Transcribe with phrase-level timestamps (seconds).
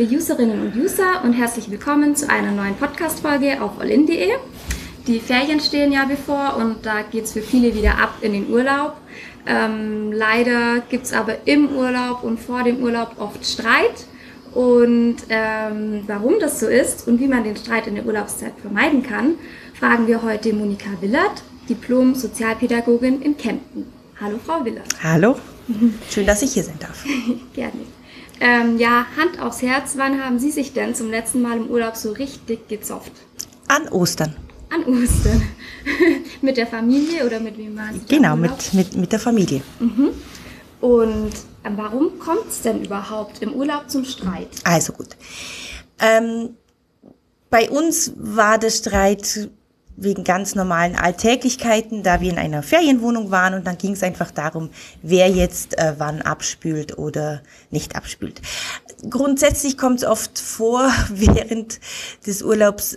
[0.00, 4.30] liebe Userinnen und User und herzlich willkommen zu einer neuen Podcast-Folge auf allin.de.
[5.06, 8.48] Die Ferien stehen ja bevor und da geht es für viele wieder ab in den
[8.48, 8.96] Urlaub.
[9.46, 14.06] Ähm, leider gibt es aber im Urlaub und vor dem Urlaub oft Streit.
[14.54, 19.02] Und ähm, warum das so ist und wie man den Streit in der Urlaubszeit vermeiden
[19.02, 19.34] kann,
[19.78, 23.84] fragen wir heute Monika Willert, Diplom-Sozialpädagogin in Kempten.
[24.18, 24.88] Hallo, Frau Willert.
[25.02, 25.36] Hallo,
[26.08, 27.04] schön, dass ich hier sein darf.
[27.52, 27.99] Gerne.
[28.40, 31.94] Ähm, ja, Hand aufs Herz, wann haben Sie sich denn zum letzten Mal im Urlaub
[31.96, 33.12] so richtig gezofft?
[33.68, 34.34] An Ostern.
[34.70, 35.42] An Ostern.
[36.40, 38.14] mit der Familie oder mit wem waren Sie?
[38.14, 39.62] Genau, mit, mit, mit der Familie.
[39.78, 40.10] Mhm.
[40.80, 41.32] Und
[41.64, 44.48] ähm, warum kommt es denn überhaupt im Urlaub zum Streit?
[44.64, 45.08] Also gut.
[45.98, 46.56] Ähm,
[47.50, 49.50] bei uns war der Streit
[50.00, 54.30] wegen ganz normalen Alltäglichkeiten, da wir in einer Ferienwohnung waren und dann ging es einfach
[54.30, 54.70] darum,
[55.02, 58.40] wer jetzt äh, wann abspült oder nicht abspült.
[59.08, 61.80] Grundsätzlich kommt es oft vor während
[62.26, 62.96] des Urlaubs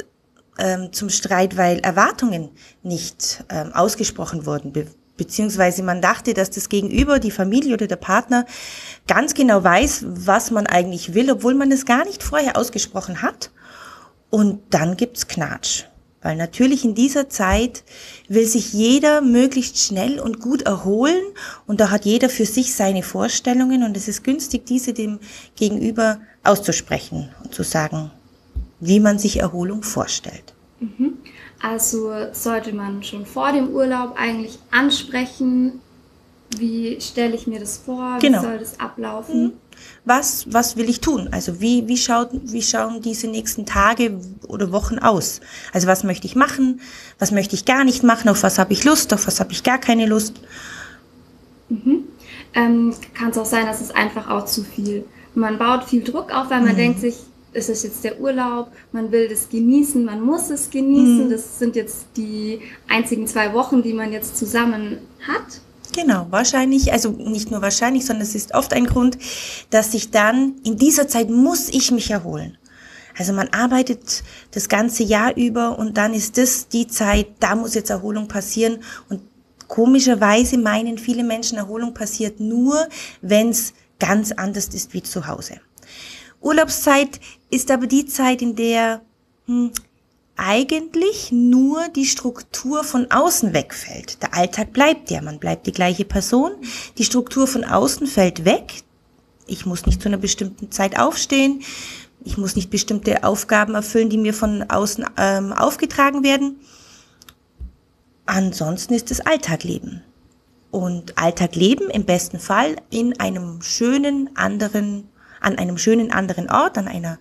[0.58, 2.50] ähm, zum Streit, weil Erwartungen
[2.84, 7.98] nicht ähm, ausgesprochen wurden, be beziehungsweise man dachte, dass das Gegenüber, die Familie oder der
[7.98, 8.48] Partner
[9.06, 13.52] ganz genau weiß, was man eigentlich will, obwohl man es gar nicht vorher ausgesprochen hat.
[14.32, 15.84] Und dann gibt's Knatsch.
[16.24, 17.84] Weil natürlich in dieser Zeit
[18.30, 21.22] will sich jeder möglichst schnell und gut erholen
[21.68, 25.20] und da hat jeder für sich seine Vorstellungen und es ist günstig, diese dem
[25.58, 28.10] Gegenüber auszusprechen und zu sagen,
[28.80, 30.54] wie man sich Erholung vorstellt.
[30.80, 31.18] Mhm.
[31.62, 35.82] Also sollte man schon vor dem Urlaub eigentlich ansprechen,
[36.58, 38.40] wie stelle ich mir das vor, genau.
[38.40, 39.44] wie soll das ablaufen?
[39.44, 39.54] Mhm
[40.06, 41.30] was, was will ich tun?
[41.32, 45.42] Also wie, wie, schaut, wie schauen diese nächsten Tage oder Wochen aus?
[45.72, 46.82] Also was möchte ich machen?
[47.20, 48.30] Was möchte ich gar nicht machen?
[48.30, 49.14] Auf was habe ich Lust?
[49.14, 50.42] Auf was habe ich gar keine Lust?
[51.70, 52.04] Mhm.
[52.54, 55.06] Ähm, Kann es auch sein, dass es einfach auch zu viel.
[55.36, 56.78] Man baut viel Druck auf, weil man mhm.
[56.78, 57.16] denkt sich,
[57.54, 61.28] es ist jetzt der Urlaub, man will das genießen, man muss es genießen.
[61.28, 61.32] Mhm.
[61.32, 64.98] Das sind jetzt die einzigen zwei Wochen, die man jetzt zusammen
[65.28, 65.62] hat.
[65.94, 69.18] Genau, wahrscheinlich, also nicht nur wahrscheinlich, sondern es ist oft ein Grund,
[69.70, 72.58] dass sich dann in dieser Zeit muss ich mich erholen.
[73.18, 77.76] Also man arbeitet das ganze Jahr über und dann ist das die Zeit, da muss
[77.76, 79.22] jetzt Erholung passieren und
[79.68, 82.88] komischerweise meinen viele Menschen, Erholung passiert nur,
[83.22, 85.62] wenn es ganz anders ist wie zu Hause.
[86.42, 87.20] Urlaubszeit
[87.52, 89.02] ist aber die Zeit, in der
[89.46, 89.72] hm,
[90.36, 94.22] eigentlich nur die Struktur von außen wegfällt.
[94.22, 96.52] Der Alltag bleibt ja, man bleibt die gleiche Person.
[96.98, 98.84] Die Struktur von außen fällt weg.
[99.46, 101.62] Ich muss nicht zu einer bestimmten Zeit aufstehen.
[102.24, 106.60] Ich muss nicht bestimmte Aufgaben erfüllen, die mir von außen ähm, aufgetragen werden.
[108.26, 110.02] Ansonsten ist es Alltagleben.
[110.72, 116.88] Und Alltagleben im besten Fall in einem schönen anderen, an einem schönen anderen Ort, an
[116.88, 117.20] einer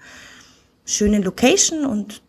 [0.86, 2.22] schönen Location und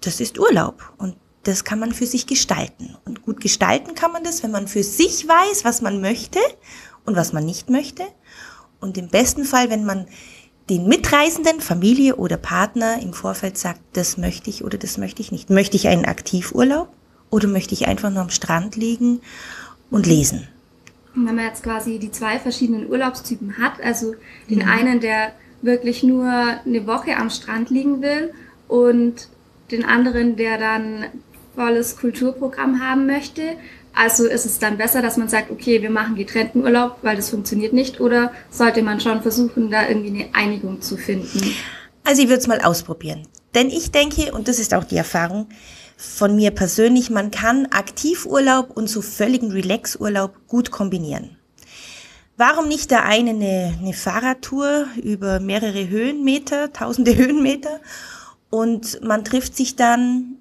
[0.00, 2.96] das ist Urlaub und das kann man für sich gestalten.
[3.04, 6.40] Und gut gestalten kann man das, wenn man für sich weiß, was man möchte
[7.04, 8.02] und was man nicht möchte.
[8.80, 10.06] Und im besten Fall, wenn man
[10.68, 15.32] den Mitreisenden, Familie oder Partner im Vorfeld sagt, das möchte ich oder das möchte ich
[15.32, 15.48] nicht.
[15.48, 16.88] Möchte ich einen Aktivurlaub
[17.30, 19.20] oder möchte ich einfach nur am Strand liegen
[19.90, 20.46] und lesen?
[21.14, 24.14] Wenn man jetzt quasi die zwei verschiedenen Urlaubstypen hat, also
[24.50, 24.68] den mhm.
[24.68, 25.32] einen, der
[25.62, 28.32] wirklich nur eine Woche am Strand liegen will
[28.68, 29.28] und
[29.70, 31.06] den anderen, der dann
[31.54, 33.42] volles Kulturprogramm haben möchte.
[33.94, 37.30] Also ist es dann besser, dass man sagt, okay, wir machen getrennten Urlaub, weil das
[37.30, 41.42] funktioniert nicht, oder sollte man schon versuchen, da irgendwie eine Einigung zu finden?
[42.04, 43.26] Also ich würde es mal ausprobieren.
[43.54, 45.48] Denn ich denke, und das ist auch die Erfahrung
[45.96, 51.36] von mir persönlich, man kann Aktivurlaub und so völligen Relaxurlaub gut kombinieren.
[52.36, 57.80] Warum nicht der eine eine, eine Fahrradtour über mehrere Höhenmeter, tausende Höhenmeter
[58.50, 60.38] und man trifft sich dann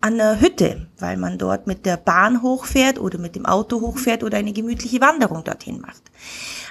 [0.00, 4.22] an einer Hütte, weil man dort mit der Bahn hochfährt oder mit dem Auto hochfährt
[4.22, 6.02] oder eine gemütliche Wanderung dorthin macht.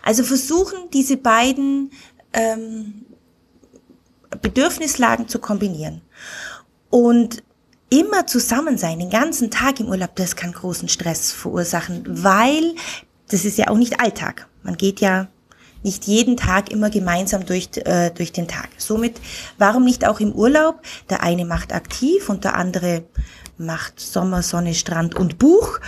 [0.04, 1.92] Also versuchen diese beiden
[2.32, 3.06] ähm,
[4.42, 6.02] Bedürfnislagen zu kombinieren.
[6.90, 7.44] Und
[7.90, 12.76] immer zusammen sein, den ganzen Tag im Urlaub, das kann großen Stress verursachen, weil
[13.30, 14.48] das ist ja auch nicht Alltag.
[14.64, 15.28] Man geht ja
[15.84, 18.70] nicht jeden Tag immer gemeinsam durch, äh, durch den Tag.
[18.78, 19.20] Somit,
[19.58, 20.82] warum nicht auch im Urlaub?
[21.10, 23.04] Der eine macht aktiv und der andere
[23.58, 25.80] macht Sommer, Sonne, Strand und Buch.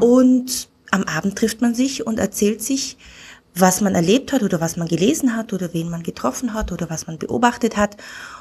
[0.00, 2.96] Und am Abend trifft man sich und erzählt sich,
[3.54, 6.88] was man erlebt hat oder was man gelesen hat oder wen man getroffen hat oder
[6.88, 7.96] was man beobachtet hat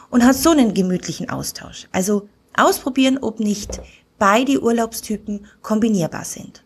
[0.10, 1.88] und hat so einen gemütlichen Austausch.
[1.92, 3.82] Also ausprobieren, ob nicht
[4.20, 6.64] beide Urlaubstypen kombinierbar sind.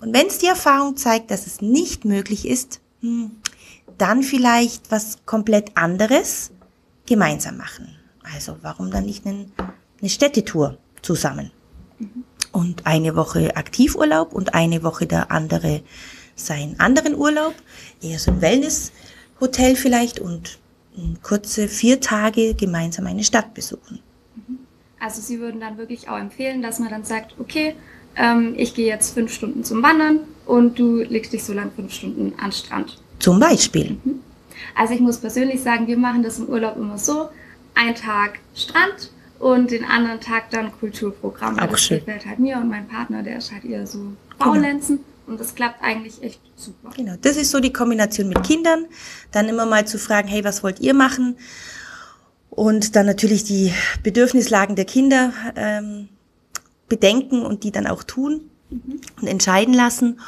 [0.00, 3.30] Und wenn es die Erfahrung zeigt, dass es nicht möglich ist, hm,
[3.96, 6.50] dann vielleicht was komplett anderes
[7.06, 7.96] gemeinsam machen.
[8.22, 9.52] Also warum dann nicht einen,
[10.00, 11.50] eine Städtetour zusammen?
[12.52, 15.82] Und eine Woche Aktivurlaub und eine Woche der andere
[16.34, 17.54] seinen anderen Urlaub,
[18.00, 20.58] eher so ein Wellnesshotel vielleicht und
[21.22, 24.00] kurze vier Tage gemeinsam eine Stadt besuchen.
[25.00, 27.76] Also Sie würden dann wirklich auch empfehlen, dass man dann sagt, okay,
[28.18, 31.92] ähm, ich gehe jetzt fünf Stunden zum Wandern und du legst dich so lang fünf
[31.92, 32.98] Stunden an Strand.
[33.20, 33.98] Zum Beispiel.
[34.04, 34.20] Mhm.
[34.74, 37.28] Also ich muss persönlich sagen, wir machen das im Urlaub immer so,
[37.74, 41.58] ein Tag Strand und den anderen Tag dann Kulturprogramm.
[41.58, 42.00] Auch das schön.
[42.00, 45.00] gefällt halt mir und mein Partner, der ist halt eher so Faulenzen.
[45.26, 46.90] Und das klappt eigentlich echt super.
[46.96, 48.86] Genau, das ist so die Kombination mit Kindern.
[49.30, 51.36] Dann immer mal zu fragen, hey, was wollt ihr machen?
[52.48, 53.72] Und dann natürlich die
[54.02, 56.08] Bedürfnislagen der Kinder ähm,
[56.88, 60.20] bedenken und die dann auch tun und entscheiden lassen.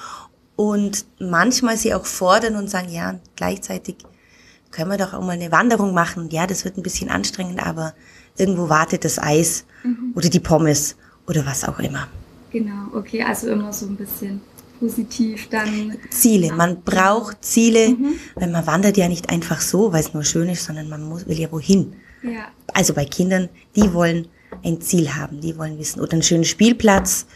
[0.57, 3.97] Und manchmal sie auch fordern und sagen, ja, gleichzeitig
[4.71, 6.29] können wir doch auch mal eine Wanderung machen.
[6.31, 7.95] Ja, das wird ein bisschen anstrengend, aber
[8.37, 9.65] irgendwo wartet das Eis
[10.15, 10.97] oder die Pommes
[11.27, 12.09] oder was auch immer.
[12.51, 14.41] Genau, okay, also immer so ein bisschen
[14.81, 15.97] positiv dann.
[16.11, 16.53] Ziele.
[16.53, 17.97] Man braucht Ziele,
[18.35, 21.27] weil man wandert ja nicht einfach so, weil es nur schön ist, sondern man muss,
[21.27, 21.95] will ja wohin.
[22.23, 24.29] Ja, Also bei Kindern, die wollen
[24.65, 27.27] ein Ziel haben, die wollen wissen, oder einen schönen Spielplatz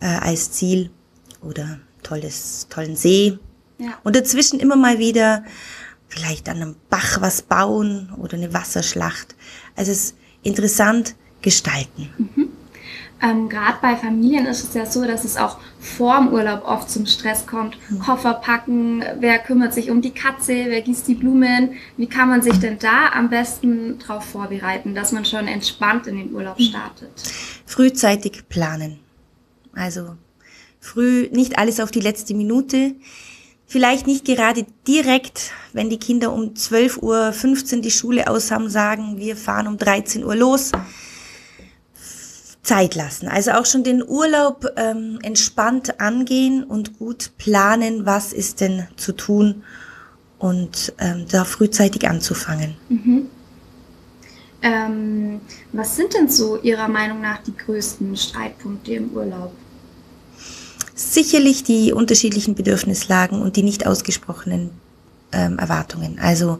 [0.00, 0.90] äh, als Ziel
[1.42, 3.38] oder tolles, tollen See.
[3.78, 3.98] ja.
[4.04, 5.44] Und dazwischen immer mal wieder
[6.08, 9.34] vielleicht an einem Bach was bauen oder eine Wasserschlacht.
[9.74, 12.10] Also es ist interessant gestalten.
[13.22, 17.06] Ähm, Gerade bei Familien ist es ja so, dass es auch vorm Urlaub oft zum
[17.06, 17.78] Stress kommt.
[18.04, 21.72] Koffer packen, wer kümmert sich um die Katze, wer gießt die Blumen.
[21.96, 26.16] Wie kann man sich denn da am besten darauf vorbereiten, dass man schon entspannt in
[26.16, 27.10] den Urlaub startet?
[27.64, 28.98] Frühzeitig planen.
[29.74, 30.16] Also
[30.80, 32.94] früh nicht alles auf die letzte Minute.
[33.68, 39.18] Vielleicht nicht gerade direkt, wenn die Kinder um 12.15 Uhr die Schule aus haben, sagen,
[39.18, 40.70] wir fahren um 13 Uhr los.
[42.66, 43.28] Zeit lassen.
[43.28, 49.12] Also auch schon den Urlaub ähm, entspannt angehen und gut planen, was ist denn zu
[49.12, 49.62] tun
[50.38, 52.76] und ähm, da frühzeitig anzufangen.
[54.62, 55.40] Ähm,
[55.72, 59.52] was sind denn so Ihrer Meinung nach die größten Streitpunkte im Urlaub?
[60.94, 64.70] Sicherlich die unterschiedlichen Bedürfnislagen und die nicht ausgesprochenen
[65.30, 66.18] ähm, Erwartungen.
[66.18, 66.58] Also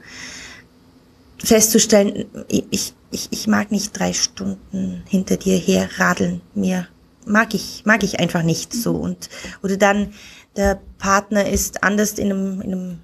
[1.42, 6.40] festzustellen, ich, ich, ich mag nicht drei Stunden hinter dir her radeln.
[6.54, 6.88] Mir
[7.26, 8.92] mag ich, mag ich einfach nicht so.
[8.96, 9.28] Und,
[9.62, 10.12] oder dann
[10.56, 12.98] der Partner ist anders in einem, in einem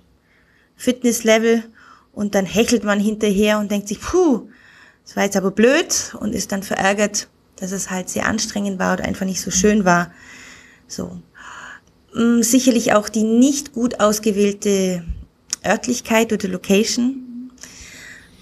[0.77, 1.65] Fitnesslevel
[2.13, 4.49] und dann hechelt man hinterher und denkt sich, puh,
[5.05, 8.95] das war jetzt aber blöd und ist dann verärgert, dass es halt sehr anstrengend war
[8.95, 10.13] oder einfach nicht so schön war.
[10.87, 11.21] So.
[12.15, 15.05] Mm, Sicherlich auch die nicht gut ausgewählte
[15.65, 17.22] Örtlichkeit oder Location.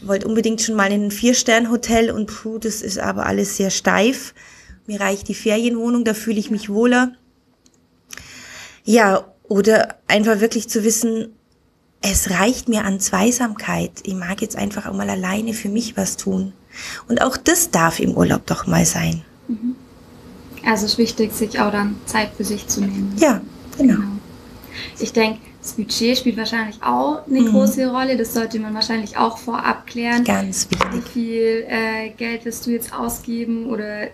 [0.02, 4.34] Wollte unbedingt schon mal in ein Vier-Stern-Hotel und puh, das ist aber alles sehr steif.
[4.86, 7.12] Mir reicht die Ferienwohnung, da fühle ich mich wohler.
[8.84, 11.34] Ja, oder einfach wirklich zu wissen,
[12.02, 13.92] es reicht mir an Zweisamkeit.
[14.04, 16.54] Ich mag jetzt einfach auch mal alleine für mich was tun.
[17.08, 19.22] Und auch das darf im Urlaub doch mal sein.
[20.64, 23.14] Also es ist wichtig, sich auch dann Zeit für sich zu nehmen.
[23.18, 23.40] Ja,
[23.76, 24.00] genau.
[24.98, 27.52] Ich denke, das Budget spielt wahrscheinlich auch eine Mhm.
[27.52, 28.16] große Rolle.
[28.16, 30.24] Das sollte man wahrscheinlich auch vorab klären.
[30.24, 31.12] Ganz Wie wichtig.
[31.12, 34.08] viel äh, Geld wirst du jetzt ausgeben oder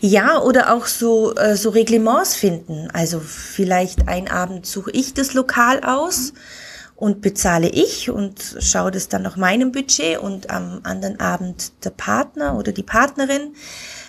[0.00, 2.88] Ja, oder auch so, äh, so Reglements finden.
[2.92, 6.32] Also vielleicht ein Abend suche ich das Lokal aus
[6.94, 11.90] und bezahle ich und schaue das dann nach meinem Budget und am anderen Abend der
[11.90, 13.54] Partner oder die Partnerin,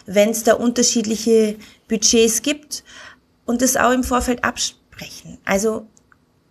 [0.06, 1.56] wenn es da unterschiedliche
[1.90, 2.84] Budgets gibt
[3.46, 5.40] und das auch im Vorfeld absprechen.
[5.46, 5.88] Also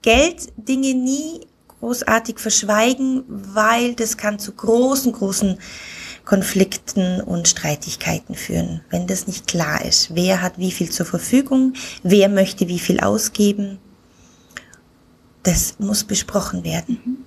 [0.07, 1.41] Geld, Dinge nie
[1.81, 5.59] großartig verschweigen, weil das kann zu großen, großen
[6.25, 10.15] Konflikten und Streitigkeiten führen, wenn das nicht klar ist.
[10.15, 11.73] Wer hat wie viel zur Verfügung,
[12.05, 13.79] wer möchte wie viel ausgeben.
[15.43, 17.25] Das muss besprochen werden.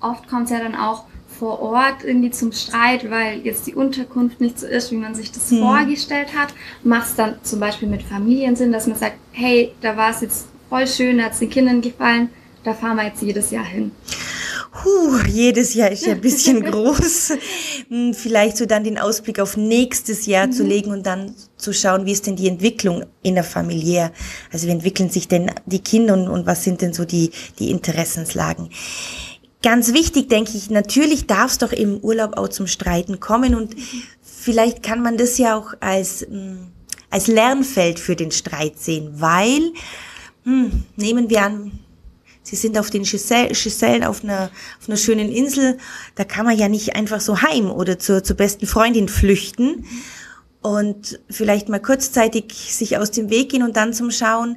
[0.00, 1.04] oft kommt es ja dann auch
[1.38, 5.32] vor Ort irgendwie zum Streit, weil jetzt die Unterkunft nicht so ist, wie man sich
[5.32, 5.58] das Hm.
[5.60, 6.48] vorgestellt hat.
[6.82, 10.22] Macht es dann zum Beispiel mit Familien Sinn, dass man sagt, hey, da war es
[10.22, 12.30] jetzt voll schön, hat es den Kindern gefallen,
[12.64, 13.90] da fahren wir jetzt jedes Jahr hin.
[14.72, 17.32] Puh, jedes Jahr ist ja ein bisschen groß.
[17.88, 22.06] Hm, Vielleicht so dann den Ausblick auf nächstes Jahr zu legen und dann zu schauen,
[22.06, 24.12] wie ist denn die Entwicklung innerfamiliär?
[24.52, 27.70] Also wie entwickeln sich denn die Kinder und, und was sind denn so die, die
[27.70, 28.70] Interessenslagen?
[29.62, 33.74] Ganz wichtig, denke ich, natürlich darf es doch im Urlaub auch zum Streiten kommen und
[34.22, 36.68] vielleicht kann man das ja auch als, hm,
[37.10, 39.72] als Lernfeld für den Streit sehen, weil,
[40.44, 41.80] hm, nehmen wir an,
[42.42, 45.78] Sie sind auf den Gisellen auf einer, auf einer schönen Insel.
[46.14, 49.84] Da kann man ja nicht einfach so heim oder zur, zur besten Freundin flüchten
[50.62, 54.56] und vielleicht mal kurzzeitig sich aus dem Weg gehen und dann zum Schauen,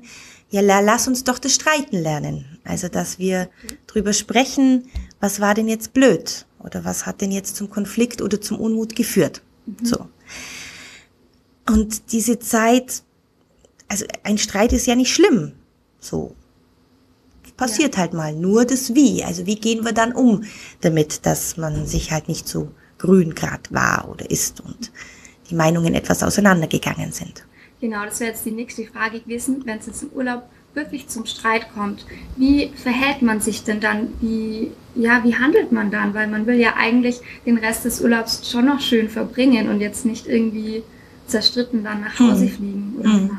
[0.50, 2.60] ja, lass uns doch das Streiten lernen.
[2.64, 3.50] Also, dass wir
[3.88, 4.88] drüber sprechen,
[5.20, 6.46] was war denn jetzt blöd?
[6.60, 9.42] Oder was hat denn jetzt zum Konflikt oder zum Unmut geführt?
[9.66, 9.86] Mhm.
[9.86, 10.08] So.
[11.68, 13.04] Und diese Zeit,
[13.88, 15.54] also ein Streit ist ja nicht schlimm.
[16.04, 16.36] So.
[17.58, 18.02] Passiert ja.
[18.02, 18.34] halt mal.
[18.34, 19.24] Nur das Wie.
[19.24, 20.44] Also wie gehen wir dann um
[20.82, 24.92] damit, dass man sich halt nicht so grün grad war oder ist und
[25.50, 27.46] die Meinungen etwas auseinandergegangen sind.
[27.82, 30.44] Genau, das wäre jetzt die nächste Frage gewesen, wenn es jetzt im Urlaub
[30.74, 32.06] wirklich zum Streit kommt.
[32.38, 34.14] Wie verhält man sich denn dann?
[34.22, 36.14] Wie, ja, wie handelt man dann?
[36.14, 40.06] Weil man will ja eigentlich den Rest des Urlaubs schon noch schön verbringen und jetzt
[40.06, 40.84] nicht irgendwie
[41.28, 42.50] zerstritten dann nach Hause hm.
[42.50, 43.33] fliegen hm.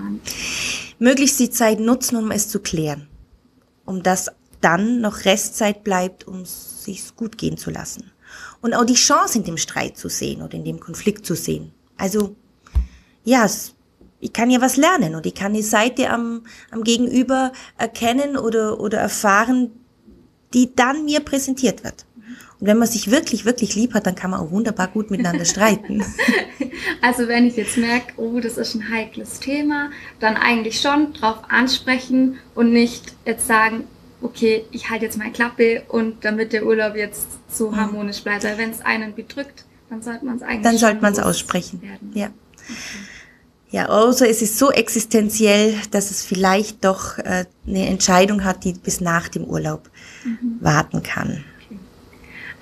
[0.99, 3.09] Möglichst die Zeit nutzen, um es zu klären.
[3.85, 8.11] Um dass dann noch Restzeit bleibt, um es sich gut gehen zu lassen.
[8.63, 11.73] Und auch die Chance in dem Streit zu sehen oder in dem Konflikt zu sehen.
[11.99, 12.35] Also,
[13.25, 13.47] ja,
[14.21, 18.81] ich kann ja was lernen und ich kann die Seite am, am Gegenüber erkennen oder,
[18.81, 19.71] oder erfahren,
[20.55, 22.07] die dann mir präsentiert wird.
[22.65, 25.45] Und wenn man sich wirklich, wirklich lieb hat, dann kann man auch wunderbar gut miteinander
[25.45, 26.03] streiten.
[27.01, 29.91] Also wenn ich jetzt merke, oh, das ist ein heikles Thema,
[30.21, 33.85] dann eigentlich schon drauf ansprechen und nicht jetzt sagen,
[34.23, 37.77] okay, ich halte jetzt meine Klappe und damit der Urlaub jetzt so mhm.
[37.77, 38.45] harmonisch bleibt.
[38.45, 41.83] Weil wenn es einen bedrückt, dann sollte man es eigentlich Dann sollte man es aussprechen.
[41.83, 42.13] Werden.
[42.15, 42.27] Ja.
[42.27, 43.05] Okay.
[43.71, 48.73] Ja, außer es ist so existenziell, dass es vielleicht doch äh, eine Entscheidung hat, die
[48.73, 49.91] bis nach dem Urlaub
[50.25, 50.59] mhm.
[50.61, 51.45] warten kann.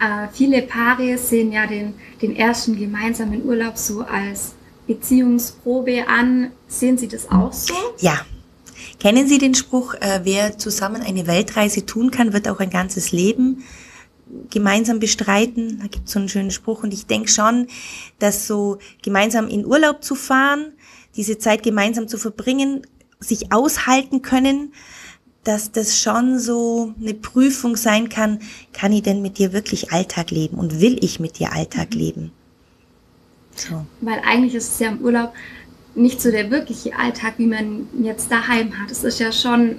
[0.02, 4.54] Äh, viele Paare sehen ja den, den ersten gemeinsamen Urlaub so als
[4.88, 6.50] Beziehungsprobe an.
[6.66, 7.74] Sehen Sie das auch so?
[8.00, 8.26] Ja.
[8.98, 13.12] Kennen Sie den Spruch, äh, wer zusammen eine Weltreise tun kann, wird auch ein ganzes
[13.12, 13.62] Leben
[14.50, 15.78] gemeinsam bestreiten?
[15.80, 17.68] Da gibt es so einen schönen Spruch und ich denke schon,
[18.18, 20.72] dass so gemeinsam in Urlaub zu fahren,
[21.14, 22.86] diese Zeit gemeinsam zu verbringen,
[23.20, 24.72] sich aushalten können,
[25.44, 28.38] dass das schon so eine Prüfung sein kann,
[28.72, 31.98] kann ich denn mit dir wirklich Alltag leben und will ich mit dir Alltag mhm.
[31.98, 32.32] leben?
[33.56, 33.84] So.
[34.00, 35.32] Weil eigentlich ist es ja im Urlaub
[35.94, 38.90] nicht so der wirkliche Alltag, wie man jetzt daheim hat.
[38.90, 39.76] Es ist ja schon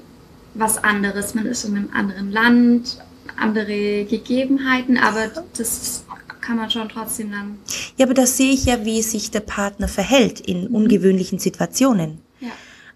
[0.53, 1.33] was anderes.
[1.33, 2.99] Man ist in einem anderen Land,
[3.35, 6.03] andere Gegebenheiten, aber das
[6.41, 7.57] kann man schon trotzdem dann.
[7.97, 10.75] Ja, aber das sehe ich ja, wie sich der Partner verhält in mhm.
[10.75, 12.19] ungewöhnlichen Situationen.
[12.39, 12.49] Ja.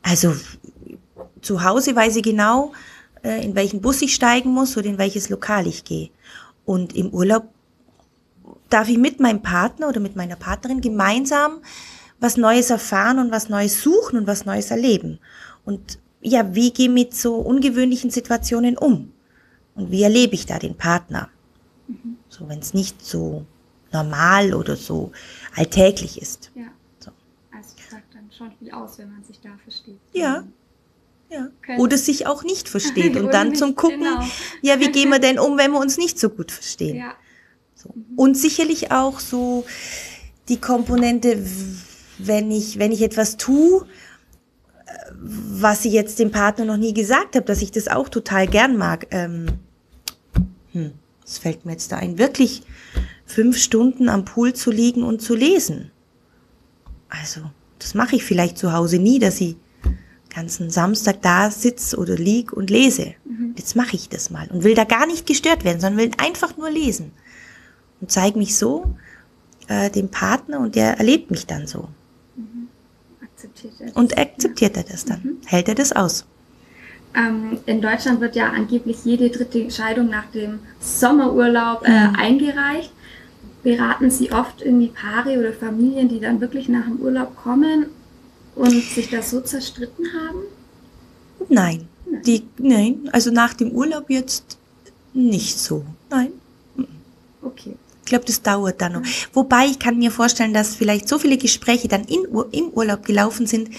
[0.04, 0.36] Also
[1.48, 2.74] zu Hause weiß ich genau,
[3.24, 6.10] äh, in welchen Bus ich steigen muss oder in welches Lokal ich gehe.
[6.66, 7.48] Und im Urlaub
[8.70, 11.62] darf ich mit meinem Partner oder mit meiner Partnerin gemeinsam
[12.20, 15.20] was Neues erfahren und was Neues suchen und was Neues erleben.
[15.64, 19.14] Und ja, wie gehe ich mit so ungewöhnlichen Situationen um?
[19.76, 21.30] Und wie erlebe ich da den Partner?
[21.88, 22.18] Mhm.
[22.28, 23.46] So, wenn es nicht so
[23.94, 25.12] normal oder so
[25.56, 26.52] alltäglich ist.
[26.56, 26.68] Ja.
[27.00, 27.12] So.
[27.56, 30.00] Also sagt dann schon viel aus, wenn man sich da versteht.
[30.12, 30.44] Ja,
[31.30, 31.50] ja.
[31.78, 34.24] Oder sich auch nicht versteht und dann nicht, zum Gucken, genau.
[34.62, 36.98] ja, wie gehen wir denn um, wenn wir uns nicht so gut verstehen?
[36.98, 37.14] Ja.
[37.76, 37.90] So.
[37.94, 38.06] Mhm.
[38.16, 39.66] Und sicherlich auch so
[40.50, 41.38] die Komponente,
[42.18, 43.86] wenn ich, wenn ich etwas tue,
[45.20, 48.78] was ich jetzt dem Partner noch nie gesagt habe, dass ich das auch total gern
[48.78, 49.08] mag.
[49.12, 49.48] Ähm,
[50.72, 50.92] hm,
[51.24, 52.64] das fällt mir jetzt da ein, wirklich
[53.26, 55.92] fünf Stunden am Pool zu liegen und zu lesen.
[57.10, 57.42] Also,
[57.80, 59.58] das mache ich vielleicht zu Hause nie, dass ich
[60.38, 63.16] ganzen Samstag da sitze oder lieg und lese.
[63.26, 63.56] Mhm.
[63.58, 66.56] Jetzt mache ich das mal und will da gar nicht gestört werden, sondern will einfach
[66.58, 67.12] nur lesen.
[68.02, 68.86] Und zeige mich so
[69.68, 71.88] äh, dem Partner und der erlebt mich dann so.
[72.36, 72.68] Mhm.
[73.24, 73.96] Akzeptiert er das?
[73.96, 75.22] Und akzeptiert er das dann?
[75.24, 75.38] Mhm.
[75.48, 76.26] Hält er das aus?
[77.16, 82.16] Ähm, in Deutschland wird ja angeblich jede dritte Entscheidung nach dem Sommerurlaub äh, mhm.
[82.16, 82.92] eingereicht.
[83.64, 87.88] Beraten Sie oft irgendwie Paare oder Familien, die dann wirklich nach dem Urlaub kommen
[88.58, 90.40] und sich das so zerstritten haben?
[91.50, 91.88] Nein.
[92.10, 92.22] Nein.
[92.26, 94.58] Die, nein, also nach dem Urlaub jetzt
[95.14, 95.84] nicht so.
[96.10, 96.32] Nein.
[97.42, 97.76] Okay.
[98.02, 99.02] Ich glaube, das dauert dann noch.
[99.34, 103.48] Wobei ich kann mir vorstellen, dass vielleicht so viele Gespräche dann in, im Urlaub gelaufen
[103.48, 103.70] sind,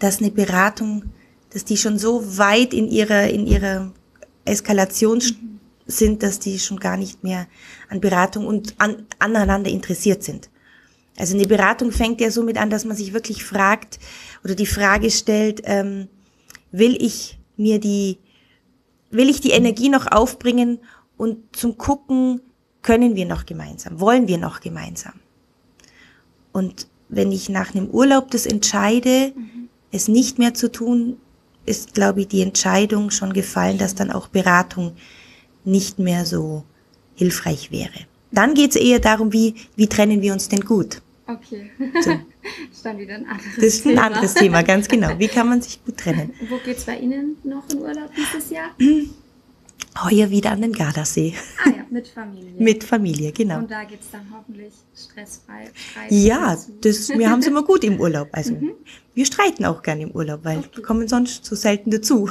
[0.00, 1.04] dass eine Beratung,
[1.50, 3.92] dass die schon so weit in ihrer, in ihrer
[4.44, 5.60] Eskalation mhm.
[5.86, 7.46] sind, dass die schon gar nicht mehr
[7.88, 10.50] an Beratung und an, aneinander interessiert sind.
[11.18, 13.98] Also eine Beratung fängt ja somit an, dass man sich wirklich fragt
[14.44, 16.08] oder die Frage stellt, ähm,
[16.72, 18.18] will ich mir die,
[19.10, 20.78] will ich die Energie noch aufbringen
[21.16, 22.40] und zum Gucken,
[22.82, 25.14] können wir noch gemeinsam, wollen wir noch gemeinsam?
[26.52, 29.68] Und wenn ich nach einem Urlaub das entscheide, mhm.
[29.90, 31.16] es nicht mehr zu tun,
[31.64, 34.92] ist, glaube ich, die Entscheidung schon gefallen, dass dann auch Beratung
[35.64, 36.64] nicht mehr so
[37.16, 38.06] hilfreich wäre.
[38.30, 41.02] Dann geht es eher darum, wie, wie trennen wir uns denn gut?
[41.28, 41.70] Okay.
[42.02, 42.10] So.
[42.10, 42.20] das
[42.72, 44.02] ist dann wieder ein anderes Das ist ein Thema.
[44.06, 45.18] anderes Thema, ganz genau.
[45.18, 46.32] Wie kann man sich gut trennen?
[46.48, 48.70] Wo geht's bei Ihnen noch in Urlaub dieses Jahr?
[50.04, 51.34] Heuer wieder an den Gardasee.
[51.64, 52.52] Ah ja, mit Familie.
[52.58, 53.58] Mit Familie, genau.
[53.58, 55.70] Und da geht's dann hoffentlich stressfrei.
[55.74, 58.28] frei Ja, das, wir haben es immer gut im Urlaub.
[58.32, 58.56] Also
[59.14, 60.68] wir streiten auch gerne im Urlaub, weil Okay.
[60.74, 62.28] wir kommen sonst so selten dazu.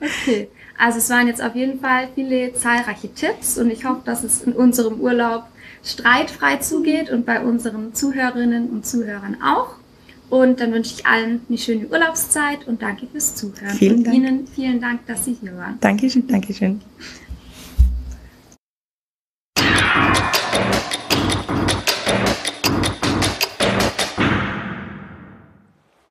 [0.00, 4.24] Okay, also es waren jetzt auf jeden Fall viele zahlreiche Tipps und ich hoffe, dass
[4.24, 5.44] es in unserem Urlaub
[5.84, 9.74] streitfrei zugeht und bei unseren Zuhörerinnen und Zuhörern auch.
[10.30, 13.70] Und dann wünsche ich allen eine schöne Urlaubszeit und danke fürs Zuhören.
[13.70, 14.16] Vielen und Dank.
[14.16, 15.78] Ihnen vielen Dank, dass Sie hier waren.
[15.80, 16.80] Dankeschön, Dankeschön.